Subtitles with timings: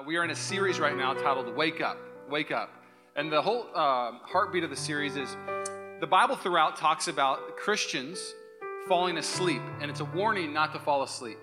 [0.00, 1.98] Uh, we are in a series right now titled Wake Up,
[2.28, 2.70] Wake Up.
[3.16, 5.36] And the whole uh, heartbeat of the series is
[6.00, 8.34] the Bible throughout talks about Christians
[8.88, 11.38] falling asleep, and it's a warning not to fall asleep.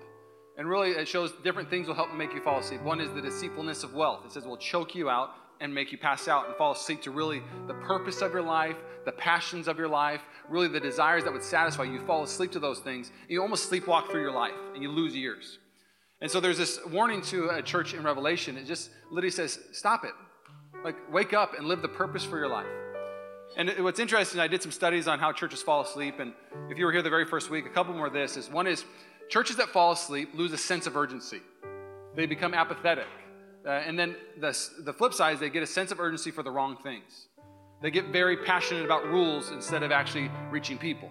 [0.56, 2.82] And really, it shows different things will help make you fall asleep.
[2.82, 4.24] One is the deceitfulness of wealth.
[4.24, 5.30] It says will choke you out
[5.60, 8.76] and make you pass out and fall asleep to really the purpose of your life,
[9.04, 11.92] the passions of your life, really the desires that would satisfy you.
[11.92, 13.08] You fall asleep to those things.
[13.22, 15.58] and You almost sleepwalk through your life and you lose years.
[16.20, 18.56] And so there's this warning to a church in Revelation.
[18.56, 20.12] It just literally says, stop it.
[20.84, 22.66] Like, wake up and live the purpose for your life.
[23.56, 26.18] And what's interesting, I did some studies on how churches fall asleep.
[26.18, 26.32] And
[26.70, 28.66] if you were here the very first week, a couple more of this is one
[28.66, 28.84] is
[29.28, 31.40] churches that fall asleep lose a sense of urgency,
[32.14, 33.06] they become apathetic.
[33.66, 36.42] Uh, and then the, the flip side is they get a sense of urgency for
[36.42, 37.28] the wrong things.
[37.80, 41.10] They get very passionate about rules instead of actually reaching people.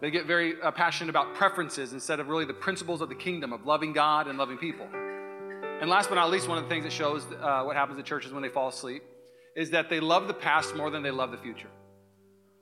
[0.00, 3.52] They get very uh, passionate about preferences instead of really the principles of the kingdom
[3.52, 4.86] of loving God and loving people.
[5.80, 8.02] And last but not least, one of the things that shows uh, what happens to
[8.02, 9.02] churches when they fall asleep
[9.56, 11.68] is that they love the past more than they love the future.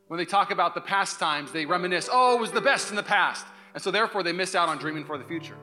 [0.09, 2.97] When they talk about the past times, they reminisce, oh, it was the best in
[2.97, 3.47] the past.
[3.75, 5.57] And so therefore, they miss out on dreaming for the future.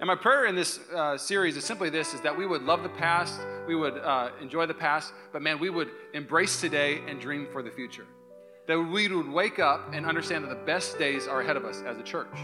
[0.00, 2.82] And my prayer in this uh, series is simply this, is that we would love
[2.82, 7.20] the past, we would uh, enjoy the past, but man, we would embrace today and
[7.20, 8.06] dream for the future
[8.66, 11.82] that we would wake up and understand that the best days are ahead of us
[11.86, 12.36] as a church.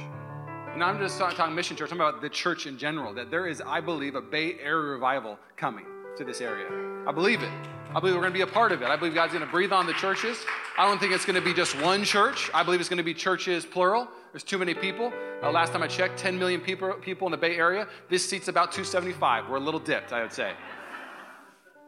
[0.72, 3.46] And I'm just talking mission church, I'm talking about the church in general, that there
[3.46, 5.84] is, I believe, a Bay Area revival coming
[6.16, 6.66] to this area.
[7.06, 7.50] I believe it.
[7.92, 8.88] I believe we're going to be a part of it.
[8.88, 10.38] I believe God's going to breathe on the churches.
[10.78, 12.48] I don't think it's going to be just one church.
[12.54, 14.06] I believe it's going to be churches plural.
[14.32, 15.12] There's too many people.
[15.42, 17.88] Uh, last time I checked, 10 million people, people in the Bay Area.
[18.08, 19.48] This seat's about 275.
[19.48, 20.52] We're a little dipped, I would say.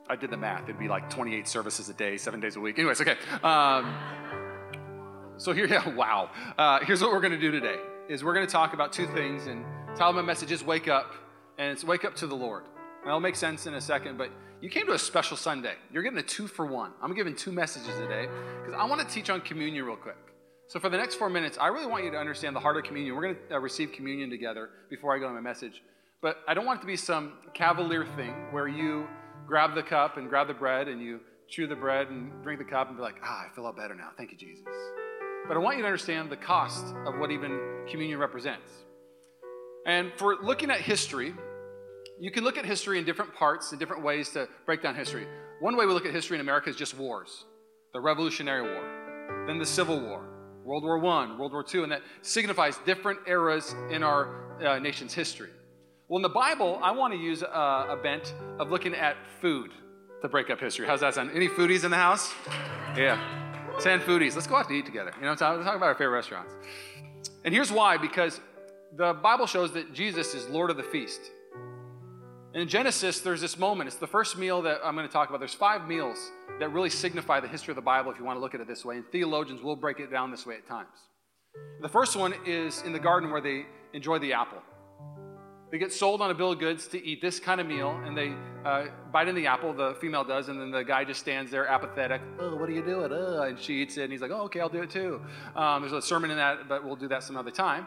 [0.09, 0.65] I did the math.
[0.65, 2.79] It'd be like 28 services a day, seven days a week.
[2.79, 3.17] Anyways, okay.
[3.43, 3.95] Um,
[5.37, 6.31] so here, yeah, wow.
[6.59, 9.07] Uh, here's what we're going to do today: is we're going to talk about two
[9.09, 9.65] things, and
[9.97, 11.13] title my message is "Wake Up,"
[11.59, 12.65] and it's "Wake Up to the Lord."
[13.05, 14.31] That'll make sense in a second, but
[14.61, 15.75] you came to a special Sunday.
[15.93, 16.93] You're getting a two for one.
[17.03, 18.29] I'm giving two messages today
[18.61, 20.17] because I want to teach on communion real quick.
[20.69, 22.85] So for the next four minutes, I really want you to understand the heart of
[22.85, 23.17] communion.
[23.17, 25.83] We're going to uh, receive communion together before I go to my message.
[26.21, 29.09] But I don't want it to be some cavalier thing where you
[29.47, 32.65] grab the cup and grab the bread and you chew the bread and drink the
[32.65, 34.09] cup and be like, ah, I feel a lot better now.
[34.17, 34.65] Thank you, Jesus.
[35.47, 38.71] But I want you to understand the cost of what even communion represents.
[39.87, 41.35] And for looking at history,
[42.21, 45.27] you can look at history in different parts, and different ways to break down history.
[45.61, 47.45] One way we look at history in America is just wars
[47.93, 50.25] the Revolutionary War, then the Civil War,
[50.65, 55.13] World War I, World War II, and that signifies different eras in our uh, nation's
[55.13, 55.51] history.
[56.13, 59.71] Well, in the Bible, I want to use a, a bent of looking at food
[60.21, 60.87] to break up history.
[60.87, 61.31] How's that sound?
[61.33, 62.35] Any foodies in the house?
[62.95, 63.19] Yeah.
[63.81, 64.35] 10 foodies.
[64.35, 65.11] Let's go out to eat together.
[65.19, 66.53] You know, talk about our favorite restaurants.
[67.47, 68.43] And here's why because
[68.95, 71.23] the Bible shows that Jesus is Lord of the feast.
[72.53, 73.89] In Genesis, there's this moment.
[73.89, 75.39] It's the first meal that I'm going to talk about.
[75.39, 76.19] There's five meals
[76.61, 78.69] that really signify the history of the Bible if you want to look at it
[78.69, 78.97] this way.
[78.97, 80.89] And theologians will break it down this way at times.
[81.81, 83.65] The first one is in the garden where they
[83.95, 84.59] enjoy the apple.
[85.73, 88.15] They get sold on a bill of goods to eat this kind of meal, and
[88.15, 88.35] they
[88.67, 91.67] uh, bite in the apple, the female does, and then the guy just stands there
[91.67, 92.21] apathetic.
[92.39, 93.11] Oh, what are you doing?
[93.11, 95.23] Oh, and she eats it, and he's like, oh, okay, I'll do it too.
[95.57, 97.87] Um, there's a sermon in that, but we'll do that some other time.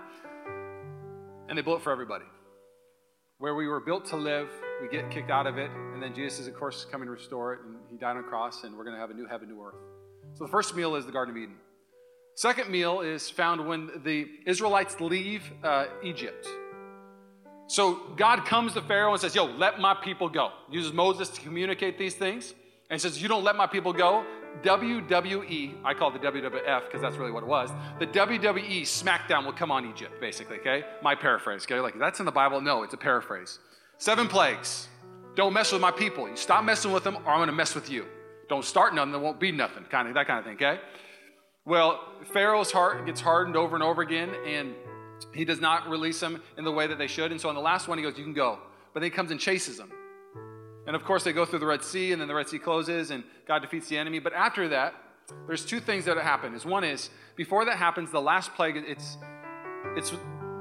[1.48, 2.26] And they blow it for everybody.
[3.38, 4.50] Where we were built to live,
[4.82, 7.54] we get kicked out of it, and then Jesus is, of course, coming to restore
[7.54, 9.48] it, and he died on a cross, and we're going to have a new heaven,
[9.48, 9.76] new earth.
[10.34, 11.58] So the first meal is the Garden of Eden.
[12.36, 16.48] Second meal is found when the Israelites leave uh, Egypt.
[17.68, 20.52] So God comes to Pharaoh and says, Yo, let my people go.
[20.70, 22.54] Uses Moses to communicate these things
[22.90, 24.26] and says, You don't let my people go.
[24.64, 27.70] WWE, I call it the WWF because that's really what it was.
[28.00, 30.86] The WWE SmackDown will come on Egypt, basically, okay?
[31.02, 31.80] My paraphrase, okay?
[31.82, 32.62] Like, that's in the Bible?
[32.62, 33.60] No, it's a paraphrase.
[33.98, 34.88] Seven plagues.
[35.36, 36.30] Don't mess with my people.
[36.30, 38.06] You stop messing with them, or I'm going to mess with you.
[38.48, 40.80] Don't start nothing, there won't be nothing, kind of that kind of thing, okay?
[41.66, 42.00] Well,
[42.32, 44.76] Pharaoh's heart gets hardened over and over again, and
[45.34, 47.32] he does not release them in the way that they should.
[47.32, 48.60] And so on the last one, he goes, You can go.
[48.94, 49.92] But then he comes and chases them.
[50.88, 53.12] And of course, they go through the Red Sea, and then the Red Sea closes,
[53.12, 54.20] and God defeats the enemy.
[54.20, 54.94] But after that,
[55.48, 56.54] there's two things that happen.
[56.54, 59.18] Is one is before that happens, the last plague, it's
[59.96, 60.12] it's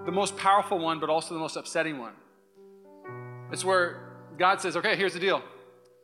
[0.06, 2.14] the most powerful one, but also the most upsetting one.
[3.52, 5.42] It's where God says, Okay, here's the deal.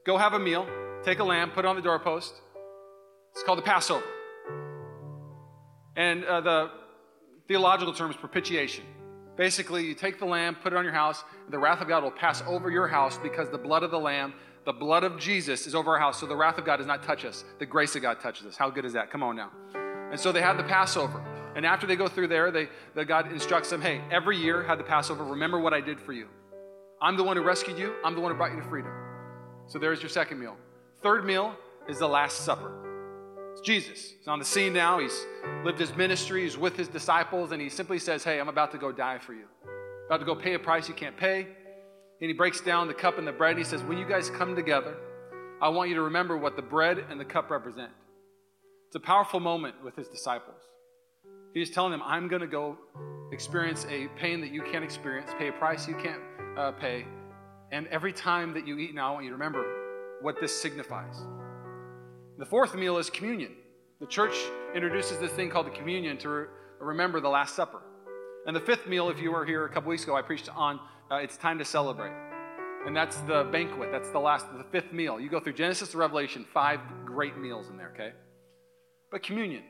[0.04, 0.66] Go have a meal,
[1.02, 2.34] take a lamb, put it on the doorpost.
[3.32, 4.04] It's called the Passover.
[5.96, 6.70] And uh, the
[7.50, 8.84] theological term is propitiation.
[9.36, 12.04] Basically, you take the lamb, put it on your house, and the wrath of God
[12.04, 14.34] will pass over your house because the blood of the lamb,
[14.66, 16.20] the blood of Jesus, is over our house.
[16.20, 17.44] So the wrath of God does not touch us.
[17.58, 18.56] The grace of God touches us.
[18.56, 19.10] How good is that?
[19.10, 19.50] Come on now.
[20.12, 21.24] And so they have the Passover.
[21.56, 24.78] And after they go through there, they, the God instructs them, hey, every year have
[24.78, 25.24] the Passover.
[25.24, 26.28] Remember what I did for you.
[27.02, 28.92] I'm the one who rescued you, I'm the one who brought you to freedom.
[29.66, 30.56] So there's your second meal.
[31.02, 31.56] Third meal
[31.88, 32.89] is the Last Supper.
[33.60, 34.14] It's Jesus.
[34.18, 35.00] He's on the scene now.
[35.00, 35.26] He's
[35.64, 38.78] lived his ministry, he's with his disciples, and he simply says, Hey, I'm about to
[38.78, 39.44] go die for you.
[40.06, 41.40] About to go pay a price you can't pay.
[41.42, 44.30] And he breaks down the cup and the bread, and he says, When you guys
[44.30, 44.96] come together,
[45.60, 47.90] I want you to remember what the bread and the cup represent.
[48.86, 50.62] It's a powerful moment with his disciples.
[51.52, 52.78] He's telling them, I'm going to go
[53.30, 56.22] experience a pain that you can't experience, pay a price you can't
[56.56, 57.04] uh, pay.
[57.72, 59.66] And every time that you eat now, I want you to remember
[60.22, 61.20] what this signifies.
[62.40, 63.52] The fourth meal is communion.
[64.00, 64.34] The church
[64.74, 66.46] introduces this thing called the communion to re-
[66.80, 67.82] remember the Last Supper.
[68.46, 70.80] And the fifth meal, if you were here a couple weeks ago, I preached on
[71.10, 72.14] uh, it's time to celebrate.
[72.86, 73.90] And that's the banquet.
[73.92, 75.20] That's the last, the fifth meal.
[75.20, 78.12] You go through Genesis to Revelation, five great meals in there, okay?
[79.12, 79.64] But communion.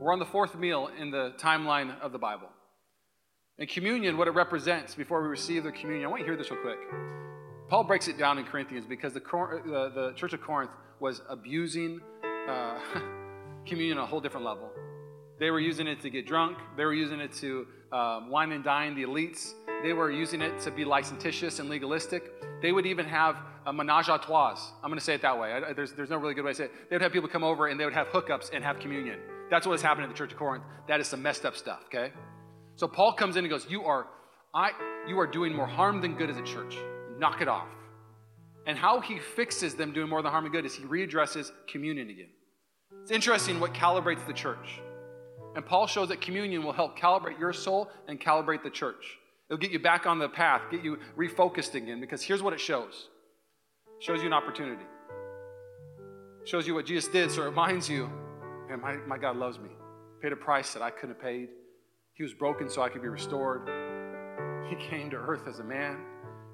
[0.00, 2.48] We're on the fourth meal in the timeline of the Bible.
[3.60, 6.36] And communion, what it represents before we receive the communion, I want you to hear
[6.36, 6.78] this real quick.
[7.70, 12.00] Paul breaks it down in Corinthians because the, the, the church of Corinth was abusing
[12.48, 12.80] uh,
[13.64, 14.68] communion on a whole different level.
[15.38, 18.64] They were using it to get drunk, they were using it to uh, wine and
[18.64, 19.52] dine the elites,
[19.84, 22.32] they were using it to be licentious and legalistic.
[22.60, 24.58] They would even have a menage a trois.
[24.82, 25.52] I'm going to say it that way.
[25.52, 26.72] I, there's, there's no really good way to say it.
[26.90, 29.20] They would have people come over and they would have hookups and have communion.
[29.48, 30.64] That's what was happening in the church of Corinth.
[30.88, 32.12] That is some messed up stuff, okay?
[32.74, 34.08] So Paul comes in and goes, You are,
[34.52, 34.72] I,
[35.06, 36.76] you are doing more harm than good as a church.
[37.20, 37.68] Knock it off.
[38.66, 42.08] And how he fixes them doing more than harm and good is he readdresses communion
[42.08, 42.30] again.
[43.02, 44.80] It's interesting what calibrates the church.
[45.54, 49.18] And Paul shows that communion will help calibrate your soul and calibrate the church.
[49.50, 52.60] It'll get you back on the path, get you refocused again, because here's what it
[52.60, 53.08] shows
[53.98, 54.84] it shows you an opportunity.
[56.42, 58.08] It shows you what Jesus did, so it reminds you,
[58.68, 59.68] man, my, my God loves me.
[60.22, 61.48] Paid a price that I couldn't have paid.
[62.14, 63.68] He was broken so I could be restored.
[64.70, 65.98] He came to earth as a man.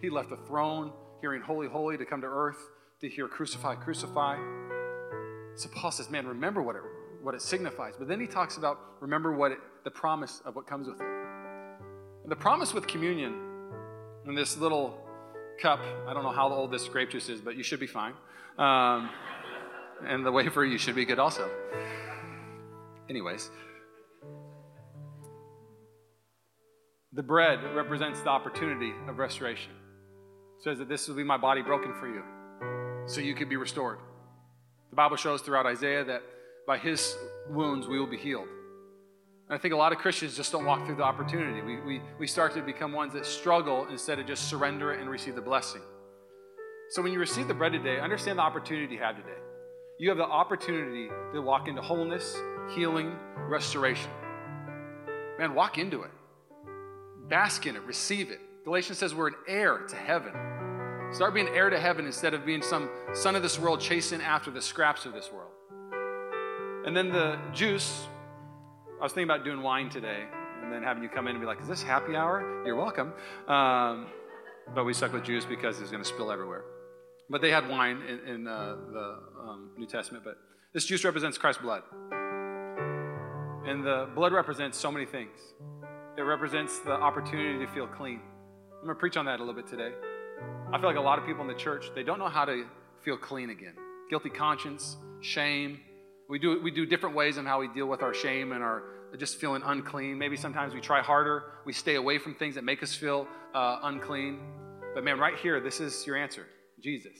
[0.06, 2.70] He left the throne, hearing holy, holy, to come to earth
[3.00, 4.37] to hear crucify, crucify.
[5.56, 6.82] So Paul says, man, remember what it,
[7.25, 7.94] what it signifies.
[7.99, 11.06] But then he talks about remember what it, the promise of what comes with it.
[12.23, 13.35] And the promise with communion
[14.29, 14.97] in this little
[15.61, 18.12] cup, I don't know how old this grape juice is, but you should be fine.
[18.59, 19.11] Um,
[20.06, 21.50] and the wafer, you should be good also.
[23.11, 23.50] Anyways,
[27.12, 29.73] the bread represents the opportunity of restoration.
[30.58, 32.23] Says that this will be my body broken for you,
[33.06, 33.99] so you could be restored.
[34.91, 36.23] The Bible shows throughout Isaiah that
[36.67, 37.17] by his
[37.50, 38.49] wounds we will be healed.
[39.49, 41.61] And I think a lot of Christians just don't walk through the opportunity.
[41.61, 45.37] We, we, we start to become ones that struggle instead of just surrender and receive
[45.37, 45.82] the blessing.
[46.91, 49.38] So when you receive the bread today, understand the opportunity you have today.
[49.99, 52.37] You have the opportunity to walk into wholeness,
[52.75, 53.17] healing,
[53.49, 54.11] restoration.
[55.38, 56.11] Man, walk into it.
[57.29, 58.41] Bask in it, receive it.
[58.66, 60.32] Galatians says we're an heir to heaven.
[61.12, 64.50] Start being heir to heaven instead of being some son of this world chasing after
[64.50, 65.52] the scraps of this world.
[66.84, 68.08] And then the juice
[68.98, 70.24] I was thinking about doing wine today
[70.64, 72.64] and then having you come in and be like, is this happy hour?
[72.66, 73.12] You're welcome.
[73.46, 74.08] Um,
[74.74, 76.64] but we stuck with juice because it's going to spill everywhere.
[77.30, 80.24] But they had wine in, in uh, the um, New Testament.
[80.24, 80.38] But
[80.74, 81.84] this juice represents Christ's blood.
[83.64, 85.38] And the blood represents so many things.
[86.18, 88.22] It represents the opportunity to feel clean.
[88.87, 89.91] I'm going to preach on that a little bit today.
[90.73, 92.65] I feel like a lot of people in the church, they don't know how to
[93.05, 93.75] feel clean again.
[94.09, 95.81] Guilty conscience, shame,
[96.28, 98.85] we do, we do different ways in how we deal with our shame and our
[99.19, 100.16] just feeling unclean.
[100.16, 101.47] Maybe sometimes we try harder.
[101.64, 103.26] We stay away from things that make us feel
[103.57, 104.38] uh, unclean.
[104.95, 106.47] But man, right here, this is your answer
[106.81, 107.19] Jesus.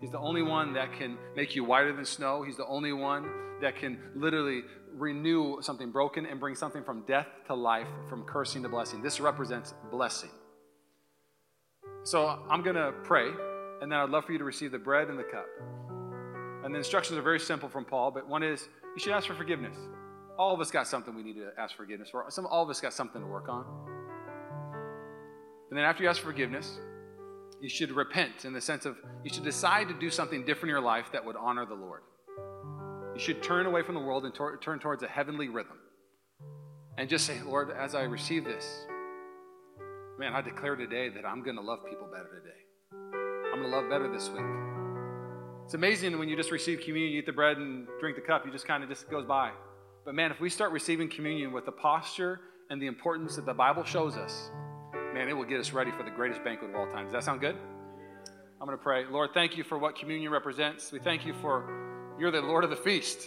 [0.00, 2.42] He's the only one that can make you whiter than snow.
[2.42, 3.30] He's the only one
[3.62, 4.62] that can literally
[4.96, 9.00] renew something broken and bring something from death to life, from cursing to blessing.
[9.00, 10.30] This represents blessing.
[12.08, 13.28] So I'm going to pray,
[13.82, 15.44] and then I'd love for you to receive the bread and the cup.
[16.64, 19.34] And the instructions are very simple from Paul, but one is you should ask for
[19.34, 19.76] forgiveness.
[20.38, 22.24] All of us got something we need to ask forgiveness for.
[22.30, 23.66] Some, all of us got something to work on.
[25.68, 26.78] And then after you ask for forgiveness,
[27.60, 30.76] you should repent in the sense of you should decide to do something different in
[30.76, 32.00] your life that would honor the Lord.
[33.12, 35.76] You should turn away from the world and tor- turn towards a heavenly rhythm.
[36.96, 38.86] And just say, Lord, as I receive this,
[40.18, 42.58] man, I declare today that I'm going to love people better today.
[43.52, 44.42] I'm going to love better this week.
[45.64, 48.44] It's amazing when you just receive communion, you eat the bread and drink the cup,
[48.44, 49.52] you just kind of just goes by.
[50.04, 53.54] But man, if we start receiving communion with the posture and the importance that the
[53.54, 54.50] Bible shows us,
[55.14, 57.04] man, it will get us ready for the greatest banquet of all time.
[57.04, 57.54] Does that sound good?
[58.60, 59.04] I'm going to pray.
[59.08, 60.90] Lord, thank you for what communion represents.
[60.90, 63.24] We thank you for you're the Lord of the feast.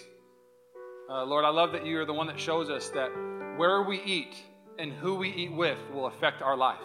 [1.09, 3.11] Uh, Lord, I love that you are the one that shows us that
[3.55, 4.35] where we eat
[4.81, 6.79] and who we eat with will affect our life.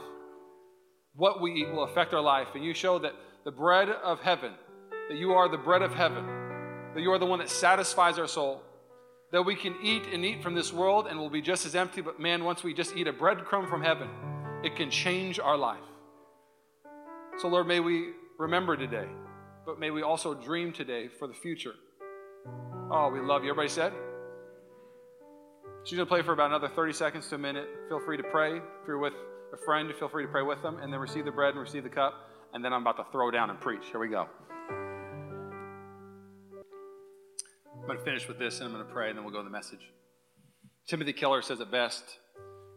[1.18, 2.48] what we eat will affect our life.
[2.54, 4.52] And you show that the bread of heaven,
[5.08, 6.26] that you are the bread of heaven,
[6.94, 8.60] that you are the one that satisfies our soul,
[9.32, 12.02] that we can eat and eat from this world and we'll be just as empty.
[12.02, 14.10] But man, once we just eat a breadcrumb from heaven,
[14.62, 15.78] it can change our life.
[17.38, 19.08] So, Lord, may we remember today,
[19.64, 21.74] but may we also dream today for the future.
[22.90, 23.50] Oh, we love you.
[23.50, 23.92] Everybody said?
[25.86, 27.68] She's going to play for about another 30 seconds to a minute.
[27.88, 28.56] Feel free to pray.
[28.56, 29.12] If you're with
[29.52, 31.84] a friend, feel free to pray with them, and then receive the bread and receive
[31.84, 32.12] the cup.
[32.52, 33.82] And then I'm about to throw down and preach.
[33.92, 34.26] Here we go.
[37.72, 39.38] I'm going to finish with this and I'm going to pray and then we'll go
[39.38, 39.92] to the message.
[40.88, 42.02] Timothy Keller says it best.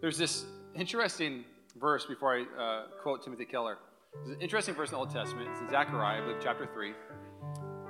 [0.01, 1.45] There's this interesting
[1.81, 3.79] verse before I uh, quote Timothy Keller.
[4.13, 5.49] There's an interesting verse in the Old Testament.
[5.51, 6.93] It's in Zechariah, I believe, chapter 3.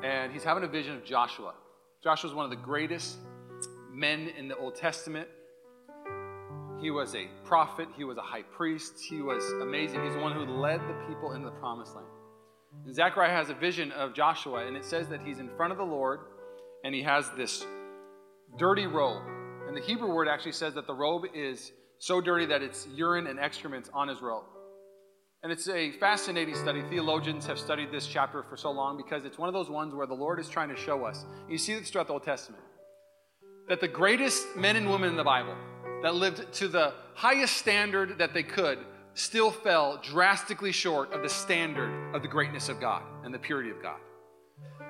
[0.01, 1.55] And he's having a vision of Joshua.
[2.01, 3.17] Joshua is one of the greatest
[3.99, 5.27] men in the Old Testament.
[6.81, 10.01] He was a prophet, he was a high priest, he was amazing.
[10.03, 12.07] He's the one who led the people into the promised land.
[12.85, 15.77] And Zechariah has a vision of Joshua, and it says that he's in front of
[15.77, 16.21] the Lord
[16.83, 17.65] and he has this
[18.57, 19.21] dirty robe.
[19.67, 23.27] And the Hebrew word actually says that the robe is so dirty that it's urine
[23.27, 24.45] and excrement on his robe.
[25.43, 26.81] And it's a fascinating study.
[26.89, 30.07] Theologians have studied this chapter for so long because it's one of those ones where
[30.07, 31.25] the Lord is trying to show us.
[31.49, 32.63] You see this throughout the Old Testament.
[33.69, 35.55] That the greatest men and women in the Bible
[36.01, 38.79] that lived to the highest standard that they could
[39.13, 43.69] still fell drastically short of the standard of the greatness of God and the purity
[43.69, 43.97] of God.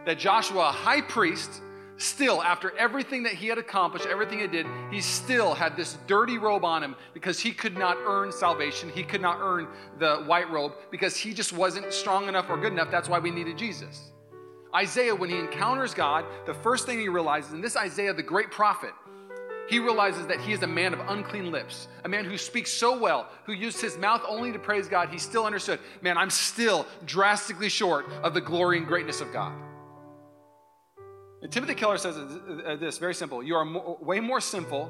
[0.05, 1.61] That Joshua, a high priest,
[1.97, 6.37] still, after everything that he had accomplished, everything he did, he still had this dirty
[6.37, 8.89] robe on him because he could not earn salvation.
[8.89, 9.67] He could not earn
[9.97, 12.89] the white robe because he just wasn't strong enough or good enough.
[12.91, 14.11] That's why we needed Jesus.
[14.75, 18.51] Isaiah, when he encounters God, the first thing he realizes, and this Isaiah, the great
[18.51, 18.93] prophet,
[19.69, 22.97] he realizes that he is a man of unclean lips, a man who speaks so
[22.97, 25.09] well, who used his mouth only to praise God.
[25.09, 29.53] He still understood, man, I'm still drastically short of the glory and greatness of God.
[31.41, 34.89] And Timothy Keller says uh, this very simple You are more, way more sinful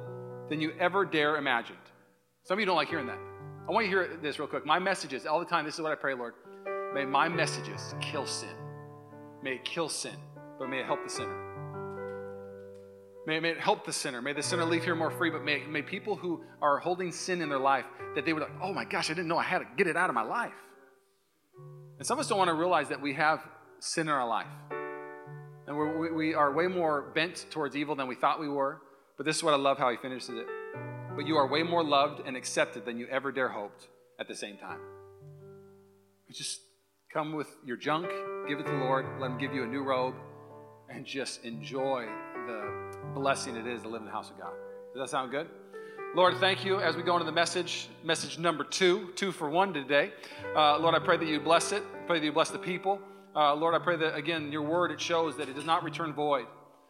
[0.49, 1.77] than you ever dare imagined.
[2.43, 3.19] Some of you don't like hearing that.
[3.67, 4.65] I want you to hear this real quick.
[4.65, 6.33] My messages, all the time, this is what I pray, Lord.
[6.93, 8.49] May my messages kill sin.
[9.41, 10.15] May it kill sin,
[10.57, 11.49] but may it help the sinner.
[13.25, 14.21] May, may it help the sinner.
[14.21, 17.41] May the sinner leave here more free, but may, may people who are holding sin
[17.41, 19.59] in their life, that they would like, oh my gosh, I didn't know I had
[19.59, 20.53] to get it out of my life.
[21.99, 23.41] And some of us don't want to realize that we have
[23.79, 24.47] sin in our life.
[25.67, 28.81] And we're, we are way more bent towards evil than we thought we were.
[29.17, 30.47] But this is what I love how he finishes it.
[31.15, 34.35] But you are way more loved and accepted than you ever dare hoped at the
[34.35, 34.79] same time.
[36.31, 36.61] Just
[37.11, 38.07] come with your junk,
[38.47, 40.13] give it to the Lord, let him give you a new robe,
[40.89, 42.07] and just enjoy
[42.45, 44.51] the blessing it is to live in the house of God.
[44.93, 45.47] Does that sound good?
[46.15, 49.73] Lord, thank you as we go into the message, message number two, two for one
[49.73, 50.11] today.
[50.55, 51.83] Uh, Lord, I pray that you bless it.
[51.93, 52.99] I pray that you bless the people.
[53.35, 56.13] Uh, Lord, I pray that, again, your word, it shows that it does not return
[56.13, 56.45] void.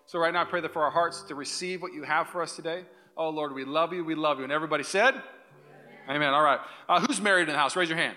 [0.05, 2.41] So right now, I pray that for our hearts to receive what you have for
[2.41, 2.83] us today.
[3.15, 4.03] Oh, Lord, we love you.
[4.03, 4.43] We love you.
[4.43, 6.15] And everybody said, Amen.
[6.15, 6.33] Amen.
[6.33, 6.59] All right.
[6.87, 7.75] Uh, who's married in the house?
[7.75, 8.15] Raise your hand.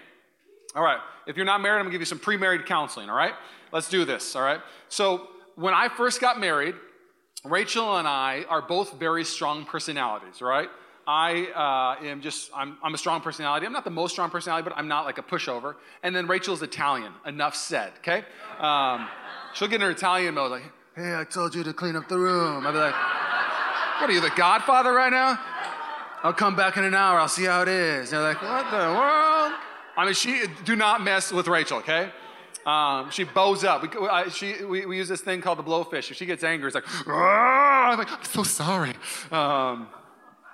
[0.74, 0.98] All right.
[1.26, 3.10] If you're not married, I'm going to give you some pre married counseling.
[3.10, 3.34] All right.
[3.72, 4.34] Let's do this.
[4.36, 4.60] All right.
[4.88, 6.74] So when I first got married,
[7.44, 10.68] Rachel and I are both very strong personalities, right?
[11.06, 13.66] I uh, am just, I'm, I'm, a strong personality.
[13.66, 15.74] I'm not the most strong personality, but I'm not like a pushover.
[16.04, 17.12] And then Rachel's Italian.
[17.26, 18.24] Enough said, okay?
[18.60, 19.08] Um,
[19.52, 20.62] she'll get in her Italian mode, like,
[20.94, 22.64] hey, I told you to clean up the room.
[22.64, 22.94] I'll be like,
[24.00, 25.40] what are you, the godfather right now?
[26.22, 27.18] I'll come back in an hour.
[27.18, 28.10] I'll see how it is.
[28.10, 29.54] they're like, what the world?
[29.96, 32.10] I mean, she, do not mess with Rachel, okay?
[32.64, 33.82] Um, she bows up.
[33.82, 36.10] We, I, she, we, we, use this thing called the blowfish.
[36.10, 38.92] If she gets angry, it's like, I'm like, I'm so sorry.
[39.32, 39.88] Um,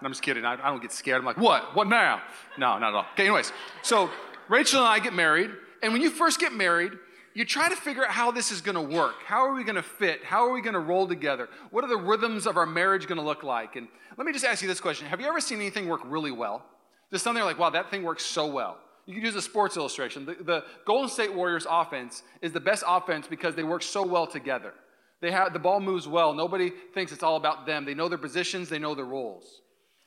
[0.02, 0.44] I'm just kidding.
[0.44, 1.18] I, I don't get scared.
[1.18, 1.76] I'm like, what?
[1.76, 2.22] What now?
[2.56, 3.06] No, not at all.
[3.12, 3.52] Okay, anyways.
[3.82, 4.10] So
[4.48, 5.50] Rachel and I get married.
[5.82, 6.92] And when you first get married,
[7.34, 9.16] you try to figure out how this is going to work.
[9.24, 10.24] How are we going to fit?
[10.24, 11.48] How are we going to roll together?
[11.70, 13.76] What are the rhythms of our marriage going to look like?
[13.76, 16.32] And let me just ask you this question Have you ever seen anything work really
[16.32, 16.64] well?
[17.12, 18.78] Just something like, wow, that thing works so well.
[19.08, 20.26] You can use a sports illustration.
[20.26, 24.26] The, the Golden State Warriors offense is the best offense because they work so well
[24.26, 24.74] together.
[25.22, 26.34] They have, the ball moves well.
[26.34, 27.86] Nobody thinks it's all about them.
[27.86, 29.62] They know their positions, they know their roles.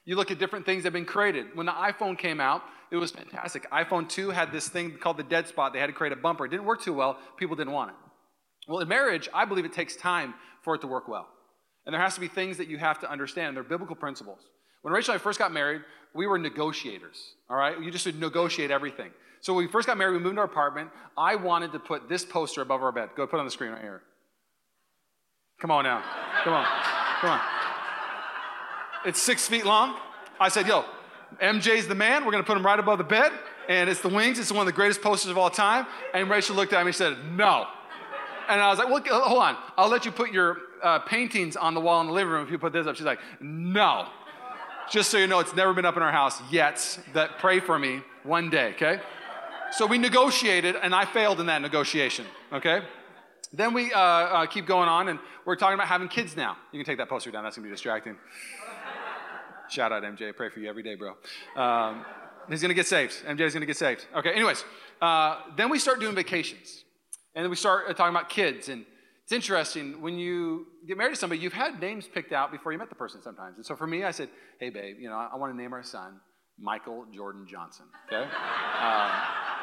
[0.06, 1.48] You look at different things that have been created.
[1.56, 3.68] When the iPhone came out, it was fantastic.
[3.72, 5.74] iPhone 2 had this thing called the dead spot.
[5.74, 6.46] They had to create a bumper.
[6.46, 7.18] It didn't work too well.
[7.38, 7.96] People didn't want it.
[8.68, 11.28] Well, in marriage, I believe it takes time for it to work well.
[11.88, 13.56] And there has to be things that you have to understand.
[13.56, 14.42] They're biblical principles.
[14.84, 15.82] When Rachel and I first got married,
[16.14, 17.82] we were negotiators, all right?
[17.82, 19.12] You just would negotiate everything.
[19.40, 20.90] So when we first got married, we moved into our apartment.
[21.18, 23.10] I wanted to put this poster above our bed.
[23.16, 24.02] Go put it on the screen right here.
[25.60, 26.04] Come on now.
[26.44, 26.66] Come on.
[27.22, 27.40] Come on.
[29.06, 29.96] It's six feet long.
[30.40, 30.86] I said, yo,
[31.42, 32.26] MJ's the man.
[32.26, 33.32] We're going to put him right above the bed.
[33.68, 34.38] And it's the wings.
[34.38, 35.88] It's one of the greatest posters of all time.
[36.14, 37.68] And Rachel looked at me and said, no.
[38.48, 39.58] And I was like, well, hold on.
[39.78, 42.52] I'll let you put your uh, paintings on the wall in the living room if
[42.52, 42.96] you put this up.
[42.96, 44.08] She's like, no.
[44.92, 47.00] Just so you know, it's never been up in our house yet.
[47.14, 49.00] That pray for me one day, okay?
[49.72, 52.82] So we negotiated, and I failed in that negotiation, okay?
[53.54, 56.58] Then we uh, uh, keep going on, and we're talking about having kids now.
[56.74, 58.18] You can take that poster down, that's gonna be distracting.
[59.70, 61.14] Shout out MJ, I pray for you every day, bro.
[61.56, 62.06] Um,
[62.50, 63.24] he's gonna get saved.
[63.26, 64.08] MJ's gonna get saved.
[64.14, 64.66] Okay, anyways,
[65.02, 66.84] uh, then we start doing vacations.
[67.34, 68.68] And then we start uh, talking about kids.
[68.68, 68.86] And
[69.32, 72.78] it's interesting, when you get married to somebody, you've had names picked out before you
[72.78, 73.56] met the person sometimes.
[73.56, 74.28] And so for me, I said,
[74.60, 76.20] hey, babe, you know, I, I want to name our son
[76.60, 78.24] Michael Jordan Johnson, okay?
[78.82, 79.12] um,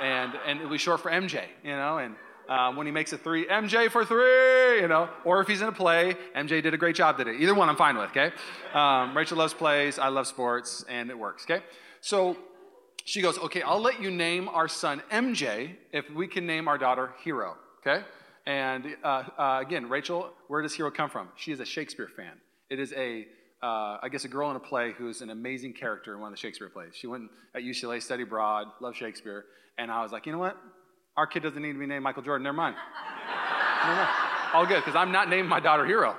[0.01, 2.15] and, and it was short for MJ, you know, and
[2.49, 5.69] um, when he makes a three, MJ for three, you know, or if he's in
[5.69, 7.37] a play, MJ did a great job today.
[7.39, 8.33] Either one I'm fine with, okay?
[8.73, 11.63] Um, Rachel loves plays, I love sports, and it works, okay?
[12.01, 12.39] So
[13.05, 16.79] she goes, okay, I'll let you name our son MJ if we can name our
[16.79, 18.03] daughter Hero, okay?
[18.49, 21.29] And uh, uh, again, Rachel, where does Hero come from?
[21.37, 22.33] She is a Shakespeare fan.
[22.71, 23.27] It is a,
[23.63, 26.39] uh, I guess, a girl in a play who's an amazing character in one of
[26.39, 26.93] the Shakespeare plays.
[26.95, 27.25] She went
[27.55, 29.45] at UCLA, studied abroad, loved Shakespeare,
[29.77, 30.57] and I was like, you know what?
[31.19, 32.45] Our kid doesn't need to be named Michael Jordan.
[32.45, 32.75] Never mind.
[33.85, 34.09] Never mind.
[34.55, 36.17] All good, because I'm not naming my daughter Hero.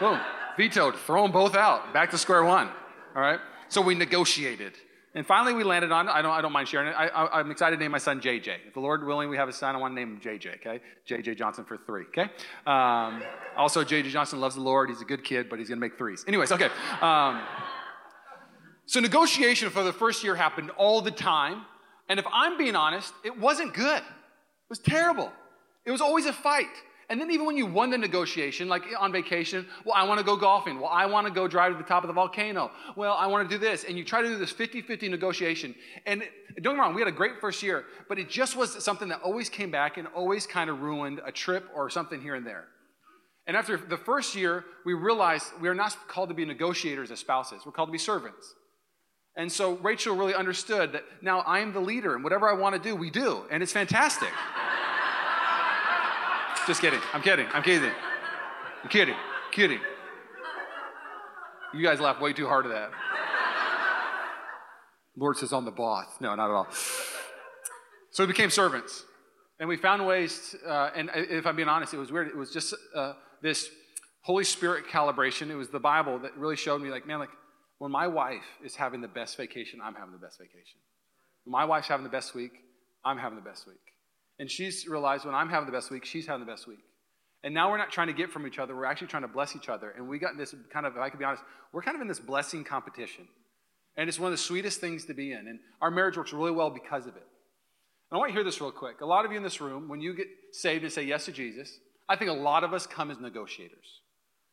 [0.00, 0.18] Boom.
[0.56, 0.96] Vetoed.
[1.06, 1.92] Throw them both out.
[1.94, 2.68] Back to square one.
[3.14, 3.38] All right?
[3.68, 4.72] So we negotiated.
[5.16, 6.92] And finally, we landed on, I don't, I don't mind sharing it.
[6.92, 8.56] I, am excited to name my son JJ.
[8.66, 10.80] If the Lord willing, we have a son, I want to name him JJ, okay?
[11.08, 12.30] JJ Johnson for three, okay?
[12.66, 13.22] Um,
[13.56, 14.88] also, JJ Johnson loves the Lord.
[14.88, 16.24] He's a good kid, but he's going to make threes.
[16.26, 16.68] Anyways, okay.
[17.00, 17.42] Um,
[18.86, 21.64] so, negotiation for the first year happened all the time.
[22.08, 23.98] And if I'm being honest, it wasn't good.
[23.98, 25.32] It was terrible.
[25.86, 26.66] It was always a fight.
[27.10, 30.24] And then even when you won the negotiation, like on vacation, well, I want to
[30.24, 30.80] go golfing.
[30.80, 32.70] Well, I want to go drive to the top of the volcano.
[32.96, 33.84] Well, I want to do this.
[33.84, 35.74] And you try to do this 50-50 negotiation.
[36.06, 36.22] And
[36.62, 39.08] don't get me wrong, we had a great first year, but it just was something
[39.08, 42.46] that always came back and always kind of ruined a trip or something here and
[42.46, 42.64] there.
[43.46, 47.18] And after the first year, we realized we are not called to be negotiators as
[47.18, 47.62] spouses.
[47.66, 48.54] We're called to be servants.
[49.36, 52.76] And so Rachel really understood that now I am the leader, and whatever I want
[52.76, 53.44] to do, we do.
[53.50, 54.30] And it's fantastic.
[56.66, 57.00] Just kidding.
[57.12, 57.46] I'm kidding.
[57.52, 57.92] I'm kidding.
[58.82, 59.16] I'm kidding.
[59.52, 59.80] Kidding.
[61.74, 62.90] You guys laugh way too hard at that.
[65.16, 66.06] Lord says, I'm the boss.
[66.20, 66.68] No, not at all.
[68.10, 69.04] So we became servants.
[69.60, 72.28] And we found ways, to, uh, and if I'm being honest, it was weird.
[72.28, 73.68] It was just uh, this
[74.22, 75.50] Holy Spirit calibration.
[75.50, 77.30] It was the Bible that really showed me, like, man, like,
[77.78, 80.80] when my wife is having the best vacation, I'm having the best vacation.
[81.44, 82.52] When my wife's having the best week,
[83.04, 83.76] I'm having the best week.
[84.38, 86.80] And she's realized when I'm having the best week, she's having the best week.
[87.44, 89.54] And now we're not trying to get from each other, we're actually trying to bless
[89.54, 89.90] each other.
[89.90, 91.42] And we got this kind of, if I could be honest,
[91.72, 93.28] we're kind of in this blessing competition.
[93.96, 95.46] And it's one of the sweetest things to be in.
[95.46, 97.26] And our marriage works really well because of it.
[98.10, 99.00] And I want you to hear this real quick.
[99.02, 101.32] A lot of you in this room, when you get saved and say yes to
[101.32, 104.00] Jesus, I think a lot of us come as negotiators.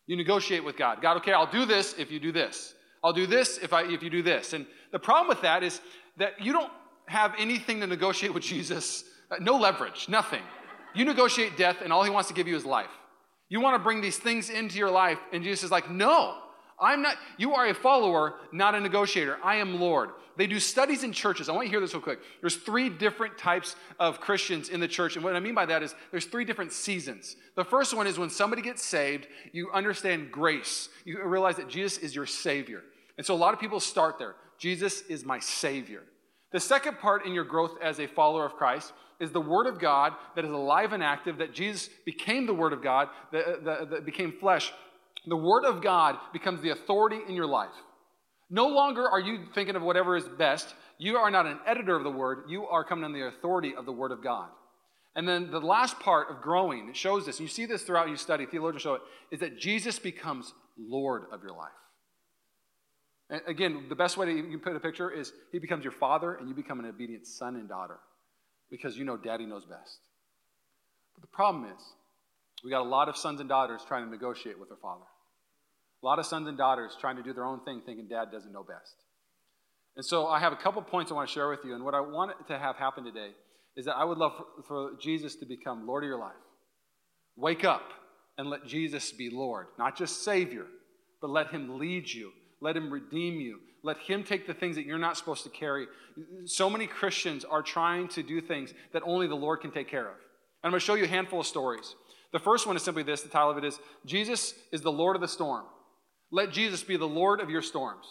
[0.07, 1.01] You negotiate with God.
[1.01, 2.73] God, okay, I'll do this if you do this.
[3.03, 4.53] I'll do this if, I, if you do this.
[4.53, 5.81] And the problem with that is
[6.17, 6.71] that you don't
[7.07, 10.41] have anything to negotiate with Jesus, Uh, no leverage, nothing.
[10.93, 12.91] You negotiate death, and all he wants to give you is life.
[13.49, 16.37] You want to bring these things into your life, and Jesus is like, no,
[16.79, 19.37] I'm not, you are a follower, not a negotiator.
[19.43, 20.09] I am Lord.
[20.37, 21.49] They do studies in churches.
[21.49, 22.19] I want you to hear this real quick.
[22.39, 25.15] There's three different types of Christians in the church.
[25.15, 27.35] And what I mean by that is there's three different seasons.
[27.55, 30.89] The first one is when somebody gets saved, you understand grace.
[31.05, 32.81] You realize that Jesus is your Savior.
[33.17, 34.35] And so a lot of people start there.
[34.57, 36.03] Jesus is my Savior.
[36.51, 39.79] The second part in your growth as a follower of Christ is the Word of
[39.79, 43.89] God that is alive and active, that Jesus became the Word of God, that, that,
[43.91, 44.73] that became flesh.
[45.27, 47.69] The Word of God becomes the authority in your life.
[48.49, 50.73] No longer are you thinking of whatever is best.
[50.97, 53.85] You are not an editor of the Word, you are coming in the authority of
[53.85, 54.49] the Word of God.
[55.15, 58.09] And then the last part of growing, it shows this, and you see this throughout
[58.09, 61.69] you study, theologians show it, is that Jesus becomes Lord of your life.
[63.29, 66.49] And again, the best way to put a picture is he becomes your father and
[66.49, 67.99] you become an obedient son and daughter
[68.71, 69.99] because you know daddy knows best.
[71.13, 71.81] But the problem is,
[72.63, 75.05] we got a lot of sons and daughters trying to negotiate with their father.
[76.01, 78.51] A lot of sons and daughters trying to do their own thing, thinking dad doesn't
[78.51, 78.95] know best.
[79.95, 81.75] And so I have a couple points I want to share with you.
[81.75, 83.31] And what I want to have happen today
[83.75, 86.33] is that I would love for, for Jesus to become Lord of your life.
[87.35, 87.83] Wake up
[88.37, 90.65] and let Jesus be Lord, not just Savior,
[91.21, 93.59] but let Him lead you let Him redeem you.
[93.83, 95.87] Let Him take the things that you're not supposed to carry.
[96.45, 100.07] So many Christians are trying to do things that only the Lord can take care
[100.07, 100.13] of.
[100.13, 101.95] And I'm going to show you a handful of stories.
[102.31, 105.15] The first one is simply this the title of it is Jesus is the Lord
[105.15, 105.65] of the storm.
[106.31, 108.05] Let Jesus be the Lord of your storms.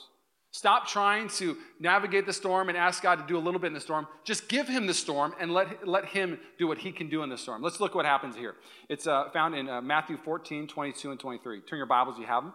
[0.53, 3.73] Stop trying to navigate the storm and ask God to do a little bit in
[3.73, 4.09] the storm.
[4.25, 7.31] Just give him the storm and let, let him do what he can do in
[7.31, 7.63] the storm.
[7.63, 8.57] Let's look what happens here.
[8.89, 11.61] It's uh, found in uh, Matthew 14, 22, and 23.
[11.61, 12.53] Turn your Bibles, you have them.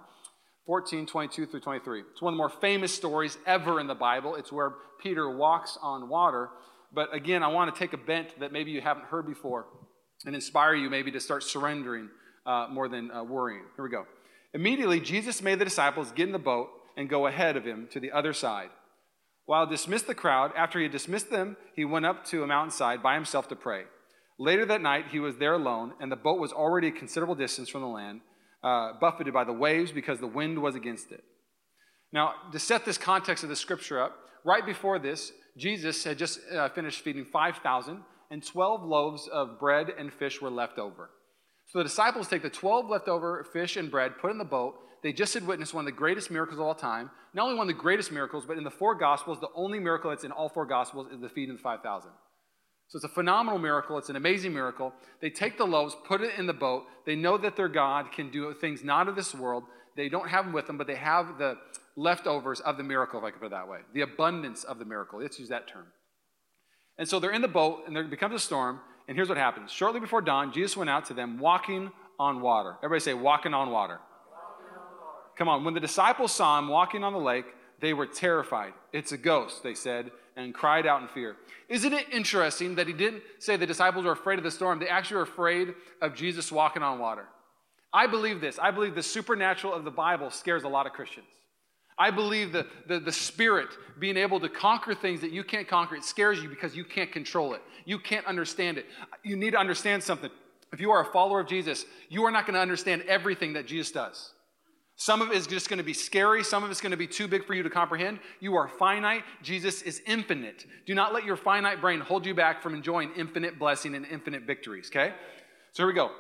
[0.65, 2.03] 14, 22 through 23.
[2.11, 4.35] It's one of the more famous stories ever in the Bible.
[4.35, 6.49] It's where Peter walks on water.
[6.91, 9.67] But again, I want to take a bent that maybe you haven't heard before
[10.25, 12.09] and inspire you maybe to start surrendering
[12.45, 13.63] uh, more than uh, worrying.
[13.75, 14.05] Here we go.
[14.53, 17.99] Immediately, Jesus made the disciples get in the boat and go ahead of him to
[17.99, 18.69] the other side.
[19.45, 23.03] While dismissed the crowd, after he had dismissed them, he went up to a mountainside
[23.03, 23.83] by himself to pray.
[24.39, 27.69] Later that night, he was there alone, and the boat was already a considerable distance
[27.69, 28.21] from the land,
[28.63, 31.23] uh, buffeted by the waves because the wind was against it.
[32.11, 36.39] Now, to set this context of the scripture up, right before this, Jesus had just
[36.51, 37.99] uh, finished feeding 5,000,
[38.31, 41.09] and 12 loaves of bread and fish were left over.
[41.67, 45.13] So the disciples take the 12 leftover fish and bread, put in the boat, they
[45.13, 47.11] just had witnessed one of the greatest miracles of all time.
[47.35, 50.09] Not only one of the greatest miracles, but in the four Gospels, the only miracle
[50.09, 52.09] that's in all four Gospels is the feeding of the 5,000.
[52.87, 53.97] So it's a phenomenal miracle.
[53.97, 54.93] It's an amazing miracle.
[55.21, 56.85] They take the loaves, put it in the boat.
[57.05, 59.63] They know that their God can do things not of this world.
[59.95, 61.57] They don't have them with them, but they have the
[61.95, 63.79] leftovers of the miracle, if I can put it that way.
[63.93, 65.21] The abundance of the miracle.
[65.21, 65.87] Let's use that term.
[66.97, 68.79] And so they're in the boat, and there becomes a storm.
[69.07, 69.71] And here's what happens.
[69.71, 72.75] Shortly before dawn, Jesus went out to them walking on water.
[72.83, 73.99] Everybody say, walking on water.
[75.37, 75.63] Come on.
[75.63, 77.45] When the disciples saw him walking on the lake,
[77.81, 78.73] they were terrified.
[78.93, 81.35] It's a ghost, they said, and cried out in fear.
[81.69, 84.79] Isn't it interesting that he didn't say the disciples were afraid of the storm?
[84.79, 87.25] They actually were afraid of Jesus walking on water.
[87.93, 88.59] I believe this.
[88.59, 91.27] I believe the supernatural of the Bible scares a lot of Christians.
[91.97, 93.69] I believe the, the, the, Spirit
[93.99, 97.09] being able to conquer things that you can't conquer, it scares you because you can't
[97.09, 97.61] control it.
[97.85, 98.85] You can't understand it.
[99.23, 100.29] You need to understand something.
[100.73, 103.65] If you are a follower of Jesus, you are not going to understand everything that
[103.65, 104.33] Jesus does.
[104.97, 106.43] Some of it is just going to be scary.
[106.43, 108.19] Some of it's going to be too big for you to comprehend.
[108.39, 109.23] You are finite.
[109.41, 110.65] Jesus is infinite.
[110.85, 114.43] Do not let your finite brain hold you back from enjoying infinite blessing and infinite
[114.43, 115.13] victories, okay?
[115.73, 116.11] So here we go.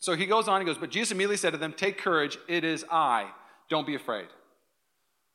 [0.00, 2.64] So he goes on, he goes, But Jesus immediately said to them, Take courage, it
[2.64, 3.30] is I.
[3.68, 4.26] Don't be afraid.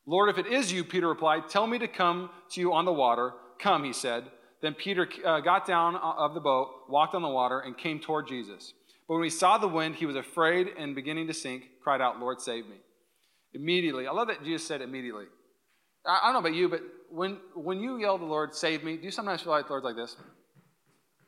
[0.08, 2.93] Lord, if it is you, Peter replied, Tell me to come to you on the
[2.93, 3.34] water.
[3.60, 4.25] Come, he said.
[4.62, 7.99] Then Peter uh, got down uh, of the boat, walked on the water, and came
[7.99, 8.73] toward Jesus.
[9.10, 12.19] But when he saw the wind, he was afraid and beginning to sink, cried out,
[12.19, 12.76] Lord, save me.
[13.56, 14.06] Immediately.
[14.06, 15.26] I love that Jesus said immediately.
[16.06, 18.98] I, I don't know about you, but when, when you yell the Lord, save me,
[18.98, 20.15] do you sometimes feel like the Lord's like this?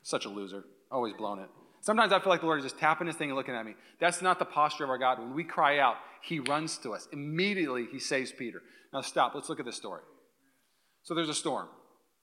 [0.03, 0.63] Such a loser.
[0.91, 1.49] Always blown it.
[1.81, 3.73] Sometimes I feel like the Lord is just tapping his thing and looking at me.
[3.99, 5.17] That's not the posture of our God.
[5.17, 7.07] When we cry out, he runs to us.
[7.11, 8.61] Immediately, he saves Peter.
[8.93, 9.33] Now, stop.
[9.33, 10.03] Let's look at this story.
[11.01, 11.67] So, there's a storm.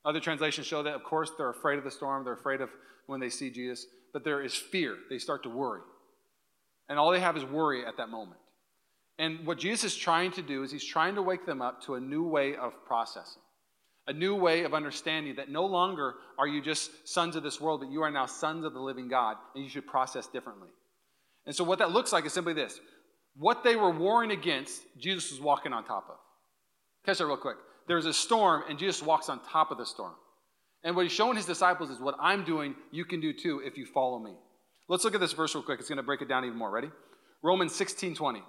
[0.08, 2.24] Other translations show that, of course, they're afraid of the storm.
[2.24, 2.70] They're afraid of
[3.06, 4.96] when they see Jesus but there is fear.
[5.10, 5.82] They start to worry.
[6.88, 8.40] And all they have is worry at that moment.
[9.18, 11.96] And what Jesus is trying to do is he's trying to wake them up to
[11.96, 13.42] a new way of processing,
[14.06, 17.80] a new way of understanding that no longer are you just sons of this world,
[17.80, 20.68] but you are now sons of the living God, and you should process differently.
[21.46, 22.80] And so, what that looks like is simply this
[23.36, 26.16] what they were warring against, Jesus was walking on top of.
[27.04, 27.56] Catch that real quick.
[27.88, 30.12] There's a storm, and Jesus walks on top of the storm.
[30.84, 33.76] And what he's showing his disciples is what I'm doing, you can do too if
[33.76, 34.34] you follow me.
[34.88, 35.80] Let's look at this verse real quick.
[35.80, 36.70] It's going to break it down even more.
[36.70, 36.90] Ready?
[37.42, 38.42] Romans 16 20.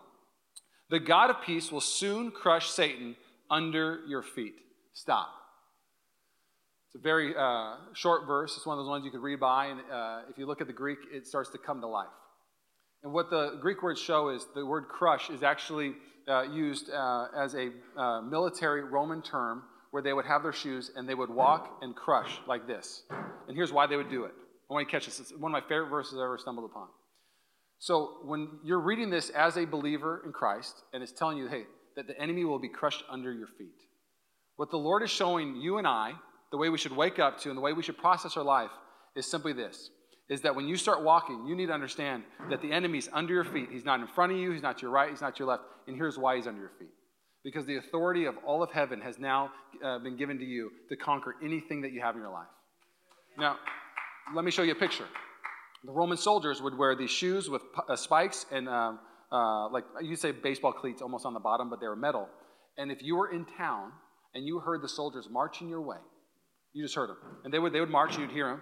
[0.89, 3.15] The God of peace will soon crush Satan
[3.49, 4.55] under your feet.
[4.93, 5.29] Stop.
[6.87, 8.57] It's a very uh, short verse.
[8.57, 10.67] It's one of those ones you could read by, and uh, if you look at
[10.67, 12.07] the Greek, it starts to come to life.
[13.03, 15.93] And what the Greek words show is the word crush is actually
[16.27, 20.91] uh, used uh, as a uh, military Roman term where they would have their shoes
[20.95, 23.03] and they would walk and crush like this.
[23.47, 24.33] And here's why they would do it.
[24.69, 25.19] I want you to catch this.
[25.19, 26.87] It's one of my favorite verses I ever stumbled upon.
[27.79, 31.63] So when you're reading this as a believer in Christ, and it's telling you, hey,
[31.95, 33.81] that the enemy will be crushed under your feet.
[34.57, 36.11] What the Lord is showing you and I,
[36.51, 38.69] the way we should wake up to and the way we should process our life,
[39.15, 39.89] is simply this
[40.29, 43.43] is that when you start walking, you need to understand that the enemy's under your
[43.43, 43.69] feet.
[43.71, 45.47] He's not in front of you, he's not to your right, he's not to your
[45.47, 45.63] left.
[45.87, 46.89] And here's why he's under your feet
[47.43, 49.51] because the authority of all of heaven has now
[49.83, 52.47] uh, been given to you to conquer anything that you have in your life.
[53.37, 53.57] Now,
[54.35, 55.05] let me show you a picture.
[55.85, 58.99] The Roman soldiers would wear these shoes with uh, spikes and, um,
[59.31, 62.27] uh, like you'd say, baseball cleats almost on the bottom, but they were metal.
[62.77, 63.91] And if you were in town
[64.35, 65.97] and you heard the soldiers marching your way,
[66.73, 67.17] you just heard them.
[67.45, 68.61] And they would, they would march, you'd hear them.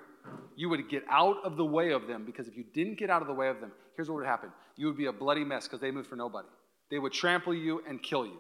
[0.55, 3.21] You would get out of the way of them because if you didn't get out
[3.21, 5.65] of the way of them, here's what would happen you would be a bloody mess
[5.65, 6.47] because they moved for nobody.
[6.89, 8.37] They would trample you and kill you.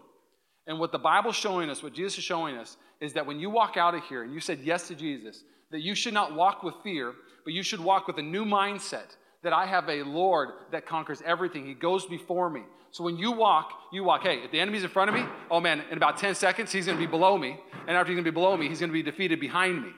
[0.67, 3.49] And what the Bible's showing us, what Jesus is showing us, is that when you
[3.49, 6.63] walk out of here and you said yes to Jesus, that you should not walk
[6.63, 10.49] with fear, but you should walk with a new mindset that I have a Lord
[10.71, 11.65] that conquers everything.
[11.65, 12.63] He goes before me.
[12.91, 15.59] So when you walk, you walk, hey, if the enemy's in front of me, oh
[15.59, 17.59] man, in about 10 seconds, he's going to be below me.
[17.87, 19.91] And after he's going to be below me, he's going to be defeated behind me.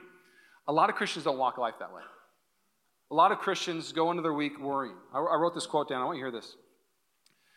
[0.70, 2.02] A lot of Christians don't walk life that way.
[3.10, 4.94] A lot of Christians go into their week worrying.
[5.12, 6.00] I, I wrote this quote down.
[6.00, 6.54] I want you to hear this.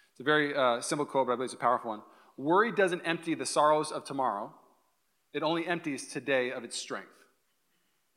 [0.10, 2.02] It's a very uh, simple quote, but I believe it's a powerful one.
[2.38, 4.52] Worry doesn't empty the sorrows of tomorrow,
[5.32, 7.14] it only empties today of its strength.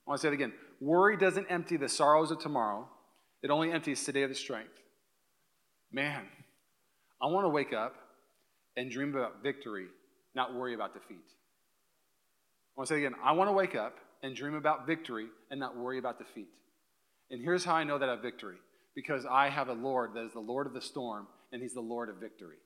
[0.07, 0.55] I want to say it again.
[0.81, 2.89] Worry doesn't empty the sorrows of tomorrow,
[3.43, 4.81] it only empties today of the strength.
[5.93, 6.23] Man,
[7.21, 7.97] I want to wake up
[8.79, 9.89] and dream about victory,
[10.35, 11.19] not worry about defeat.
[11.19, 13.19] I want to say it again.
[13.23, 16.48] I want to wake up and dream about victory and not worry about defeat.
[17.31, 18.57] And here's how I know that I have victory
[18.94, 21.81] because I have a Lord that is the Lord of the storm and He's the
[21.81, 22.57] Lord of victory.